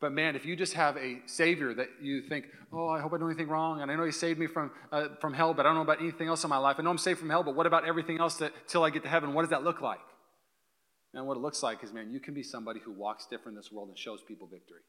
[0.00, 3.18] But man, if you just have a Savior that you think, oh, I hope I
[3.18, 5.64] don't do anything wrong, and I know He saved me from, uh, from hell, but
[5.64, 6.76] I don't know about anything else in my life.
[6.78, 9.04] I know I'm saved from hell, but what about everything else that till I get
[9.04, 9.32] to heaven?
[9.32, 10.00] What does that look like?
[11.14, 13.56] And what it looks like is, man, you can be somebody who walks different in
[13.56, 14.80] this world and shows people victory.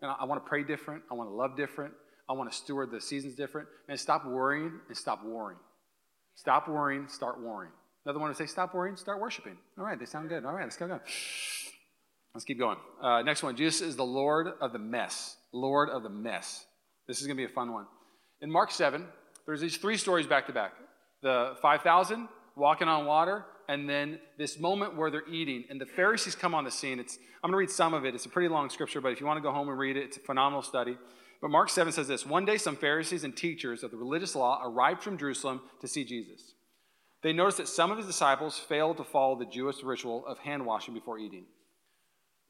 [0.00, 1.02] And I, I want to pray different.
[1.10, 1.92] I want to love different.
[2.30, 3.66] I want to steward the seasons different.
[3.88, 5.56] Man, stop worrying and stop warring.
[6.36, 7.72] Stop worrying, start warring.
[8.06, 9.58] Another one would say, stop worrying, start worshiping.
[9.76, 10.44] All right, they sound good.
[10.44, 10.86] All right, let's go.
[10.86, 11.00] go.
[12.32, 12.76] Let's keep going.
[13.02, 15.36] Uh, next one Jesus is the Lord of the mess.
[15.52, 16.64] Lord of the mess.
[17.08, 17.86] This is going to be a fun one.
[18.40, 19.04] In Mark 7,
[19.44, 20.72] there's these three stories back to back
[21.22, 25.64] the 5,000 walking on water, and then this moment where they're eating.
[25.68, 27.00] And the Pharisees come on the scene.
[27.00, 28.14] It's, I'm going to read some of it.
[28.14, 30.04] It's a pretty long scripture, but if you want to go home and read it,
[30.04, 30.96] it's a phenomenal study.
[31.40, 34.60] But Mark 7 says this One day, some Pharisees and teachers of the religious law
[34.64, 36.54] arrived from Jerusalem to see Jesus.
[37.22, 40.64] They noticed that some of his disciples failed to follow the Jewish ritual of hand
[40.64, 41.44] washing before eating.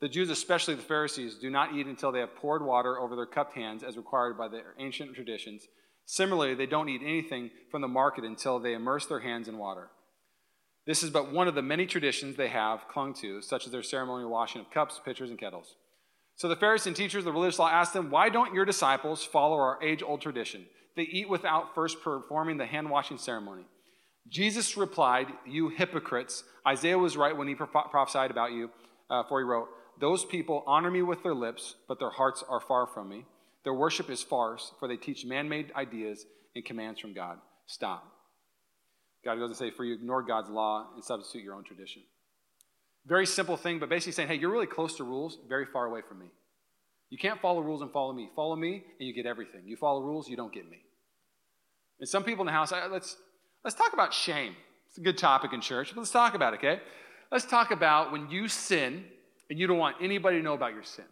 [0.00, 3.26] The Jews, especially the Pharisees, do not eat until they have poured water over their
[3.26, 5.66] cupped hands as required by their ancient traditions.
[6.06, 9.90] Similarly, they don't eat anything from the market until they immerse their hands in water.
[10.86, 13.82] This is but one of the many traditions they have clung to, such as their
[13.82, 15.76] ceremonial washing of cups, pitchers, and kettles.
[16.40, 19.22] So the Pharisees and teachers of the religious law asked them, Why don't your disciples
[19.22, 20.64] follow our age old tradition?
[20.96, 23.64] They eat without first performing the hand washing ceremony.
[24.26, 26.42] Jesus replied, You hypocrites.
[26.66, 28.70] Isaiah was right when he prophesied about you,
[29.10, 29.68] uh, for he wrote,
[30.00, 33.26] those people honor me with their lips, but their hearts are far from me.
[33.64, 36.24] Their worship is farce, for they teach man made ideas
[36.56, 37.36] and commands from God.
[37.66, 38.10] Stop.
[39.26, 42.00] God goes and say, For you ignore God's law and substitute your own tradition.
[43.06, 46.00] Very simple thing, but basically saying, Hey, you're really close to rules, very far away
[46.06, 46.26] from me.
[47.10, 48.30] You can't follow rules and follow me.
[48.36, 49.62] Follow me, and you get everything.
[49.66, 50.78] You follow rules, you don't get me.
[51.98, 53.16] And some people in the house, let's,
[53.64, 54.54] let's talk about shame.
[54.88, 55.90] It's a good topic in church.
[55.94, 56.80] But let's talk about it, okay?
[57.30, 59.04] Let's talk about when you sin
[59.50, 61.04] and you don't want anybody to know about your sin.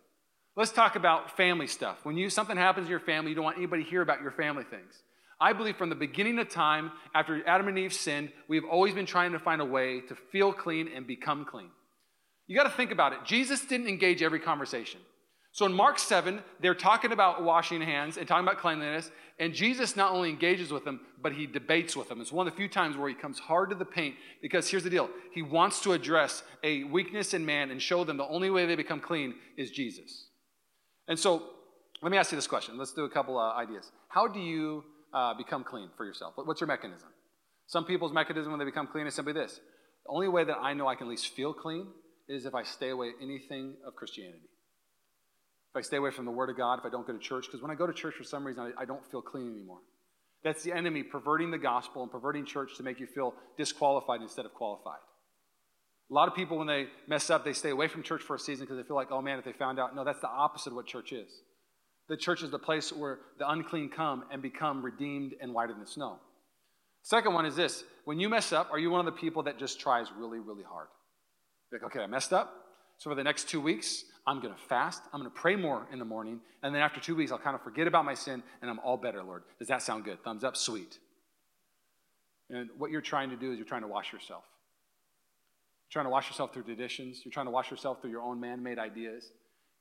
[0.56, 1.98] Let's talk about family stuff.
[2.04, 4.32] When you something happens in your family, you don't want anybody to hear about your
[4.32, 5.02] family things.
[5.40, 9.06] I believe from the beginning of time, after Adam and Eve sinned, we've always been
[9.06, 11.70] trying to find a way to feel clean and become clean.
[12.48, 13.20] You got to think about it.
[13.24, 15.00] Jesus didn't engage every conversation.
[15.52, 19.96] So in Mark 7, they're talking about washing hands and talking about cleanliness, and Jesus
[19.96, 22.20] not only engages with them, but he debates with them.
[22.20, 24.84] It's one of the few times where he comes hard to the paint because here's
[24.84, 28.50] the deal he wants to address a weakness in man and show them the only
[28.50, 30.28] way they become clean is Jesus.
[31.06, 31.42] And so
[32.02, 32.78] let me ask you this question.
[32.78, 33.90] Let's do a couple uh, ideas.
[34.08, 36.34] How do you uh, become clean for yourself?
[36.36, 37.08] What's your mechanism?
[37.66, 39.60] Some people's mechanism when they become clean is simply this
[40.04, 41.88] the only way that I know I can at least feel clean
[42.28, 44.48] is if I stay away anything of Christianity.
[45.70, 47.46] If I stay away from the Word of God, if I don't go to church,
[47.46, 49.80] because when I go to church for some reason, I, I don't feel clean anymore.
[50.44, 54.46] That's the enemy perverting the gospel and perverting church to make you feel disqualified instead
[54.46, 55.00] of qualified.
[56.10, 58.38] A lot of people, when they mess up, they stay away from church for a
[58.38, 59.94] season because they feel like, oh man, if they found out.
[59.94, 61.28] No, that's the opposite of what church is.
[62.08, 65.86] The church is the place where the unclean come and become redeemed and whiter than
[65.86, 66.18] snow.
[67.02, 69.58] Second one is this when you mess up, are you one of the people that
[69.58, 70.88] just tries really, really hard?
[71.72, 72.54] Like, okay, I messed up.
[72.98, 75.02] So for the next two weeks, I'm going to fast.
[75.12, 76.40] I'm going to pray more in the morning.
[76.62, 78.96] And then after two weeks, I'll kind of forget about my sin and I'm all
[78.96, 79.44] better, Lord.
[79.58, 80.22] Does that sound good?
[80.24, 80.98] Thumbs up, sweet.
[82.50, 84.44] And what you're trying to do is you're trying to wash yourself.
[85.86, 87.22] You're trying to wash yourself through traditions.
[87.24, 89.30] You're trying to wash yourself through your own man made ideas.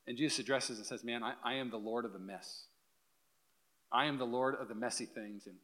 [0.08, 2.64] And Jesus addresses and says, Man, I, I am the Lord of the mess.
[3.92, 5.48] I am the Lord of the messy things.
[5.48, 5.56] And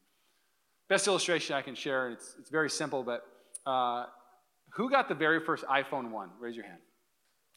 [0.89, 3.25] best illustration I can share, and it's, it's very simple, but
[3.65, 4.05] uh,
[4.75, 6.29] who got the very first iPhone 1?
[6.39, 6.79] Raise your hand.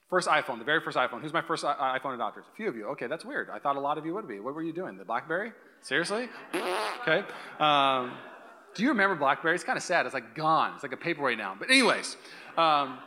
[0.08, 1.20] First iPhone, the very first iPhone.
[1.20, 2.44] Who's my first iPhone adopters?
[2.52, 2.86] A few of you.
[2.90, 3.48] Okay, that's weird.
[3.50, 4.38] I thought a lot of you would be.
[4.38, 4.96] What were you doing?
[4.96, 5.52] The Blackberry?
[5.82, 6.28] Seriously?
[7.02, 7.24] Okay.
[7.58, 8.12] Um,
[8.74, 9.54] do you remember Blackberry?
[9.54, 10.06] It's kind of sad.
[10.06, 10.74] It's like gone.
[10.74, 11.56] It's like a paperweight now.
[11.58, 12.16] But, anyways,
[12.56, 12.98] um,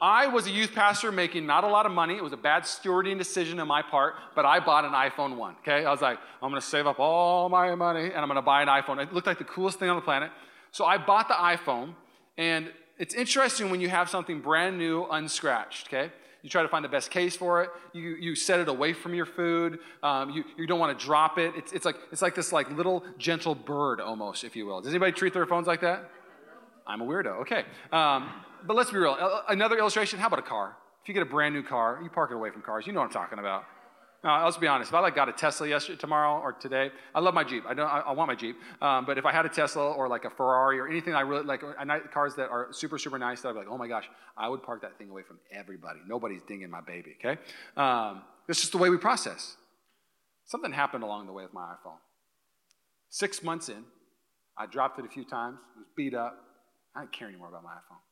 [0.00, 2.16] I was a youth pastor making not a lot of money.
[2.16, 5.56] It was a bad stewarding decision on my part, but I bought an iPhone 1.
[5.60, 5.84] Okay.
[5.84, 8.42] I was like, I'm going to save up all my money and I'm going to
[8.42, 9.02] buy an iPhone.
[9.02, 10.30] It looked like the coolest thing on the planet.
[10.70, 11.94] So I bought the iPhone,
[12.36, 16.12] and it's interesting when you have something brand new, unscratched, okay?
[16.42, 17.70] You try to find the best case for it.
[17.92, 19.80] You, you set it away from your food.
[20.02, 21.52] Um, you, you don't want to drop it.
[21.56, 24.80] It's, it's, like, it's like this like little gentle bird almost, if you will.
[24.80, 26.10] Does anybody treat their phones like that?
[26.86, 27.40] I'm a weirdo.
[27.42, 27.64] Okay.
[27.92, 28.30] Um,
[28.66, 29.16] but let's be real.
[29.48, 30.76] Another illustration, how about a car?
[31.02, 32.86] If you get a brand new car, you park it away from cars.
[32.86, 33.64] You know what I'm talking about.
[34.24, 34.90] Now, let's be honest.
[34.90, 37.64] If I like got a Tesla yesterday, tomorrow, or today, I love my Jeep.
[37.68, 37.86] I don't.
[37.86, 38.56] I, I want my Jeep.
[38.82, 41.44] Um, but if I had a Tesla or like a Ferrari or anything I really
[41.44, 41.62] like,
[42.12, 44.62] cars that are super super nice, that I'd be like, oh my gosh, I would
[44.62, 46.00] park that thing away from everybody.
[46.06, 47.16] Nobody's dinging my baby.
[47.24, 47.40] Okay.
[47.76, 49.56] Um, it's just the way we process.
[50.46, 51.98] Something happened along the way with my iPhone.
[53.10, 53.84] Six months in,
[54.56, 55.58] I dropped it a few times.
[55.76, 56.42] It was beat up.
[56.96, 58.02] I didn't care anymore about my iPhone.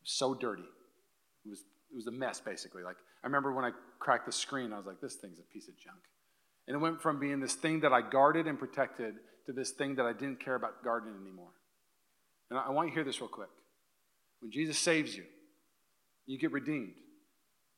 [0.00, 0.62] It was so dirty.
[0.62, 1.60] It was
[1.92, 2.82] it was a mess basically.
[2.82, 5.66] Like I remember when I cracked the screen, I was like, this thing's a piece
[5.66, 5.96] of junk.
[6.68, 9.14] And it went from being this thing that I guarded and protected
[9.46, 11.52] to this thing that I didn't care about guarding anymore.
[12.50, 13.48] And I want you to hear this real quick.
[14.40, 15.24] When Jesus saves you,
[16.26, 16.92] you get redeemed.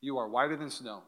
[0.01, 1.01] You are whiter than snow.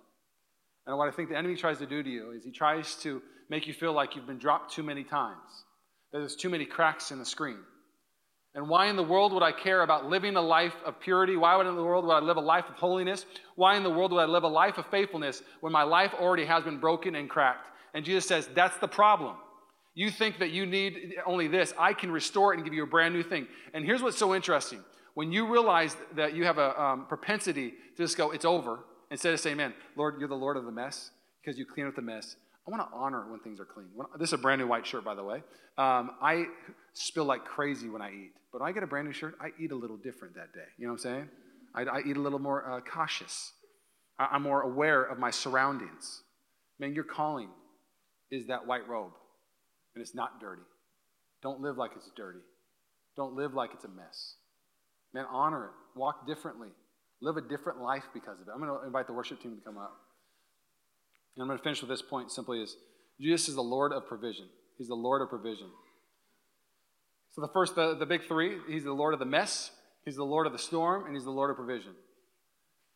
[0.87, 3.21] And what I think the enemy tries to do to you is he tries to
[3.49, 5.65] make you feel like you've been dropped too many times,
[6.11, 7.59] that there's too many cracks in the screen.
[8.55, 11.37] And why in the world would I care about living a life of purity?
[11.37, 13.25] Why would in the world would I live a life of holiness?
[13.55, 16.45] Why in the world would I live a life of faithfulness when my life already
[16.45, 17.67] has been broken and cracked?
[17.93, 19.35] And Jesus says, that's the problem.
[19.93, 21.73] You think that you need only this.
[21.77, 23.47] I can restore it and give you a brand new thing.
[23.73, 24.83] And here's what's so interesting.
[25.13, 28.79] When you realize that you have a um, propensity to just go, it's over,
[29.11, 31.95] instead of saying, man, Lord, you're the Lord of the mess, because you clean up
[31.95, 32.35] the mess.
[32.69, 33.87] I want to honor when things are clean.
[34.19, 35.37] This is a brand new white shirt, by the way.
[35.77, 36.45] Um, I
[36.93, 38.31] spill like crazy when I eat.
[38.51, 40.67] But when I get a brand new shirt, I eat a little different that day.
[40.77, 41.29] You know what I'm saying?
[41.73, 43.53] I, I eat a little more uh, cautious.
[44.19, 46.21] I, am more aware of my surroundings.
[46.79, 47.49] Man, your calling
[48.29, 49.13] is that white robe,
[49.95, 50.61] and it's not dirty.
[51.41, 52.39] Don't live like it's dirty.
[53.15, 54.35] Don't live like it's a mess.
[55.15, 55.71] Man, honor it.
[55.99, 56.69] Walk differently.
[57.19, 58.51] Live a different life because of it.
[58.53, 59.97] I'm going to invite the worship team to come up.
[61.35, 62.75] And I'm going to finish with this point simply is
[63.19, 64.47] Jesus is the Lord of provision.
[64.77, 65.67] He's the Lord of provision.
[67.31, 69.71] So the first, the, the big three, he's the Lord of the mess,
[70.05, 71.91] he's the Lord of the storm, and he's the Lord of provision.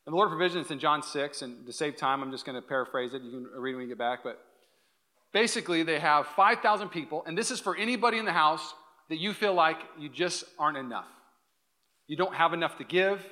[0.06, 2.46] And the Lord of provision is in John 6, and to save time, I'm just
[2.46, 3.22] going to paraphrase it.
[3.22, 4.20] You can read when you get back.
[4.24, 4.40] But
[5.32, 8.74] basically, they have 5,000 people, and this is for anybody in the house
[9.10, 11.08] that you feel like you just aren't enough.
[12.08, 13.26] You don't have enough to give.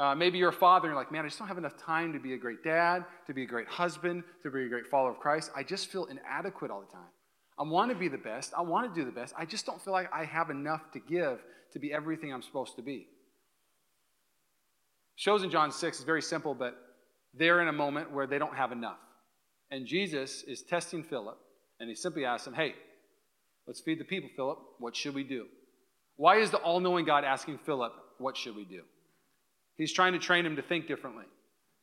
[0.00, 2.14] Uh, maybe you're a father and you're like, man, I just don't have enough time
[2.14, 5.10] to be a great dad, to be a great husband, to be a great follower
[5.10, 5.50] of Christ.
[5.54, 7.10] I just feel inadequate all the time.
[7.58, 8.54] I want to be the best.
[8.56, 9.34] I want to do the best.
[9.36, 12.76] I just don't feel like I have enough to give to be everything I'm supposed
[12.76, 13.08] to be.
[15.16, 16.78] Shows in John 6 is very simple, but
[17.34, 18.96] they're in a moment where they don't have enough.
[19.70, 21.36] And Jesus is testing Philip,
[21.78, 22.74] and he simply asks him, Hey,
[23.66, 24.60] let's feed the people, Philip.
[24.78, 25.44] What should we do?
[26.16, 28.80] Why is the all knowing God asking Philip, What should we do?
[29.80, 31.24] He's trying to train him to think differently.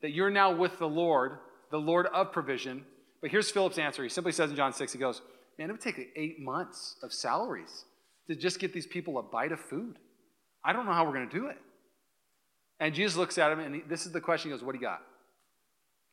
[0.04, 1.40] That you're now with the Lord,
[1.72, 2.86] the Lord of provision.
[3.22, 4.04] But here's Philip's answer.
[4.04, 5.24] He simply says in John 6, he goes,
[5.58, 7.86] Man, it would take eight months of salaries
[8.28, 9.98] to just get these people a bite of food.
[10.64, 11.58] I don't know how we're going to do it.
[12.80, 14.52] And Jesus looks at him, and he, this is the question.
[14.52, 15.02] He goes, What do you got?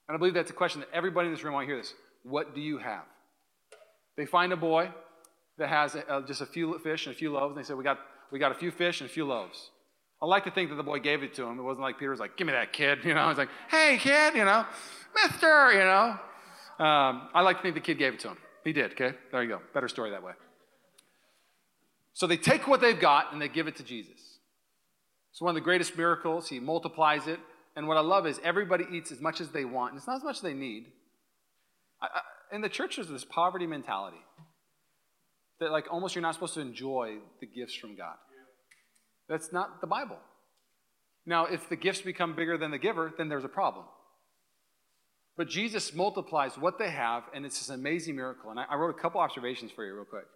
[0.09, 1.93] And I believe that's a question that everybody in this room want to hear this.
[2.23, 3.05] What do you have?
[4.17, 4.89] They find a boy
[5.59, 7.75] that has a, a, just a few fish and a few loaves, and they say,
[7.75, 7.99] we got,
[8.33, 9.71] we got a few fish and a few loaves.
[10.25, 11.59] I like to think that the boy gave it to him.
[11.59, 13.01] It wasn't like Peter was like, Give me that kid.
[13.05, 14.65] You know, I was like, Hey, kid, you know,
[15.15, 16.19] mister, you know.
[16.83, 18.39] Um, I like to think the kid gave it to him.
[18.65, 19.15] He did, okay?
[19.31, 19.61] There you go.
[19.75, 20.33] Better story that way.
[22.15, 24.39] So they take what they've got and they give it to Jesus.
[25.31, 26.49] It's one of the greatest miracles.
[26.49, 27.39] He multiplies it.
[27.77, 29.93] And what I love is everybody eats as much as they want.
[29.93, 30.87] And it's not as much as they need.
[32.01, 34.25] I, I, in the church, there's this poverty mentality
[35.61, 38.15] that, like, almost you're not supposed to enjoy the gifts from God.
[39.35, 40.17] That's not the Bible.
[41.27, 43.85] Now, if the gifts become bigger than the giver, then there's a problem.
[45.37, 48.53] But Jesus multiplies what they have, and it's this amazing miracle.
[48.53, 50.27] And I, I wrote a couple observations for you, real quick.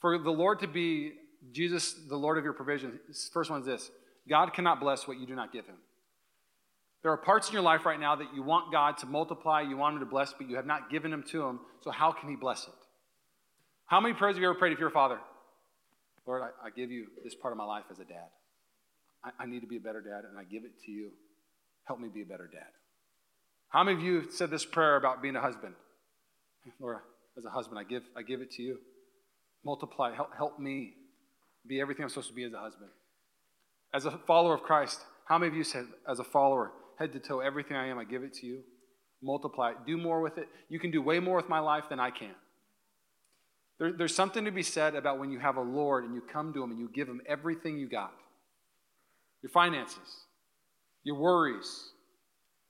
[0.00, 1.12] For the Lord to be
[1.52, 2.98] Jesus, the Lord of your provision,
[3.32, 3.88] first one is this
[4.28, 5.76] God cannot bless what you do not give him.
[7.04, 9.76] There are parts in your life right now that you want God to multiply, you
[9.76, 12.28] want him to bless, but you have not given him to him, so how can
[12.28, 12.74] he bless it?
[13.86, 15.20] How many prayers have you ever prayed if you're a father?
[16.26, 18.28] Lord, I, I give you this part of my life as a dad.
[19.24, 21.10] I, I need to be a better dad, and I give it to you.
[21.84, 22.68] Help me be a better dad.
[23.68, 25.74] How many of you said this prayer about being a husband?
[26.80, 26.98] Lord,
[27.36, 28.78] as a husband, I give, I give it to you.
[29.64, 30.94] Multiply, help, help me
[31.66, 32.90] be everything I'm supposed to be as a husband.
[33.92, 37.18] As a follower of Christ, how many of you said, as a follower, head to
[37.18, 38.60] toe, everything I am, I give it to you?
[39.22, 40.48] Multiply do more with it.
[40.68, 42.34] You can do way more with my life than I can.
[43.78, 46.52] There, there's something to be said about when you have a Lord and you come
[46.52, 48.12] to Him and you give Him everything you got.
[49.42, 50.24] your finances,
[51.02, 51.90] your worries,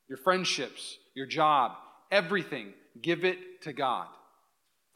[0.09, 1.73] your friendships, your job,
[2.11, 2.73] everything.
[3.01, 4.07] Give it to God.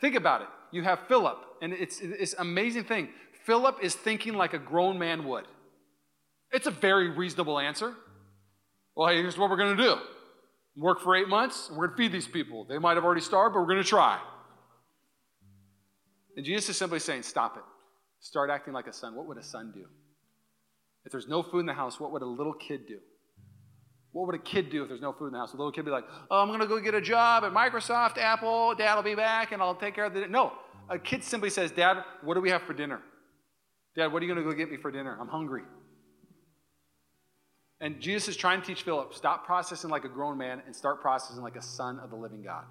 [0.01, 0.49] Think about it.
[0.71, 3.09] You have Philip, and it's, an amazing thing.
[3.45, 5.47] Philip is thinking like a grown man would.
[6.53, 7.95] It's a very reasonable answer.
[8.95, 9.97] Well, here's what we're going to do
[10.77, 12.65] work for eight months, and we're going to feed these people.
[12.65, 14.21] They might have already starved, but we're going to try.
[16.39, 17.64] And Jesus is simply saying, Stop it.
[18.20, 19.16] Start acting like a son.
[19.16, 19.86] What would a son do?
[21.05, 22.99] If there's no food in the house, what would a little kid do?
[24.12, 25.53] What would a kid do if there's no food in the house?
[25.53, 28.18] A little kid be like, Oh, I'm going to go get a job at Microsoft,
[28.18, 28.76] Apple.
[28.76, 30.28] Dad will be back, and I'll take care of the.
[30.28, 30.53] No.
[30.89, 33.01] A kid simply says, Dad, what do we have for dinner?
[33.97, 35.18] Dad, what are you going to go get me for dinner?
[35.20, 35.62] I'm hungry.
[37.80, 41.01] And Jesus is trying to teach Philip stop processing like a grown man and start
[41.01, 42.64] processing like a son of the living God.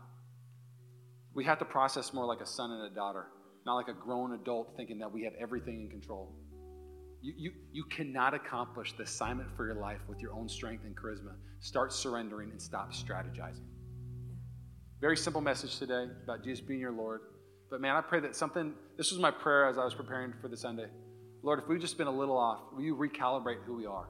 [1.34, 3.28] We have to process more like a son and a daughter,
[3.68, 6.34] not like a grown adult thinking that we have everything in control.
[7.22, 10.96] You, you, you cannot accomplish the assignment for your life with your own strength and
[10.96, 11.34] charisma.
[11.60, 13.66] Start surrendering and stop strategizing.
[15.02, 17.22] Very simple message today about Jesus being your Lord.
[17.70, 20.48] But man, I pray that something, this was my prayer as I was preparing for
[20.48, 20.88] the Sunday.
[21.44, 24.08] Lord, if we've just been a little off, will you recalibrate who we are?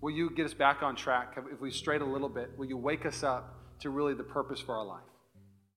[0.00, 1.36] Will you get us back on track?
[1.52, 4.60] If we strayed a little bit, will you wake us up to really the purpose
[4.60, 5.13] for our life?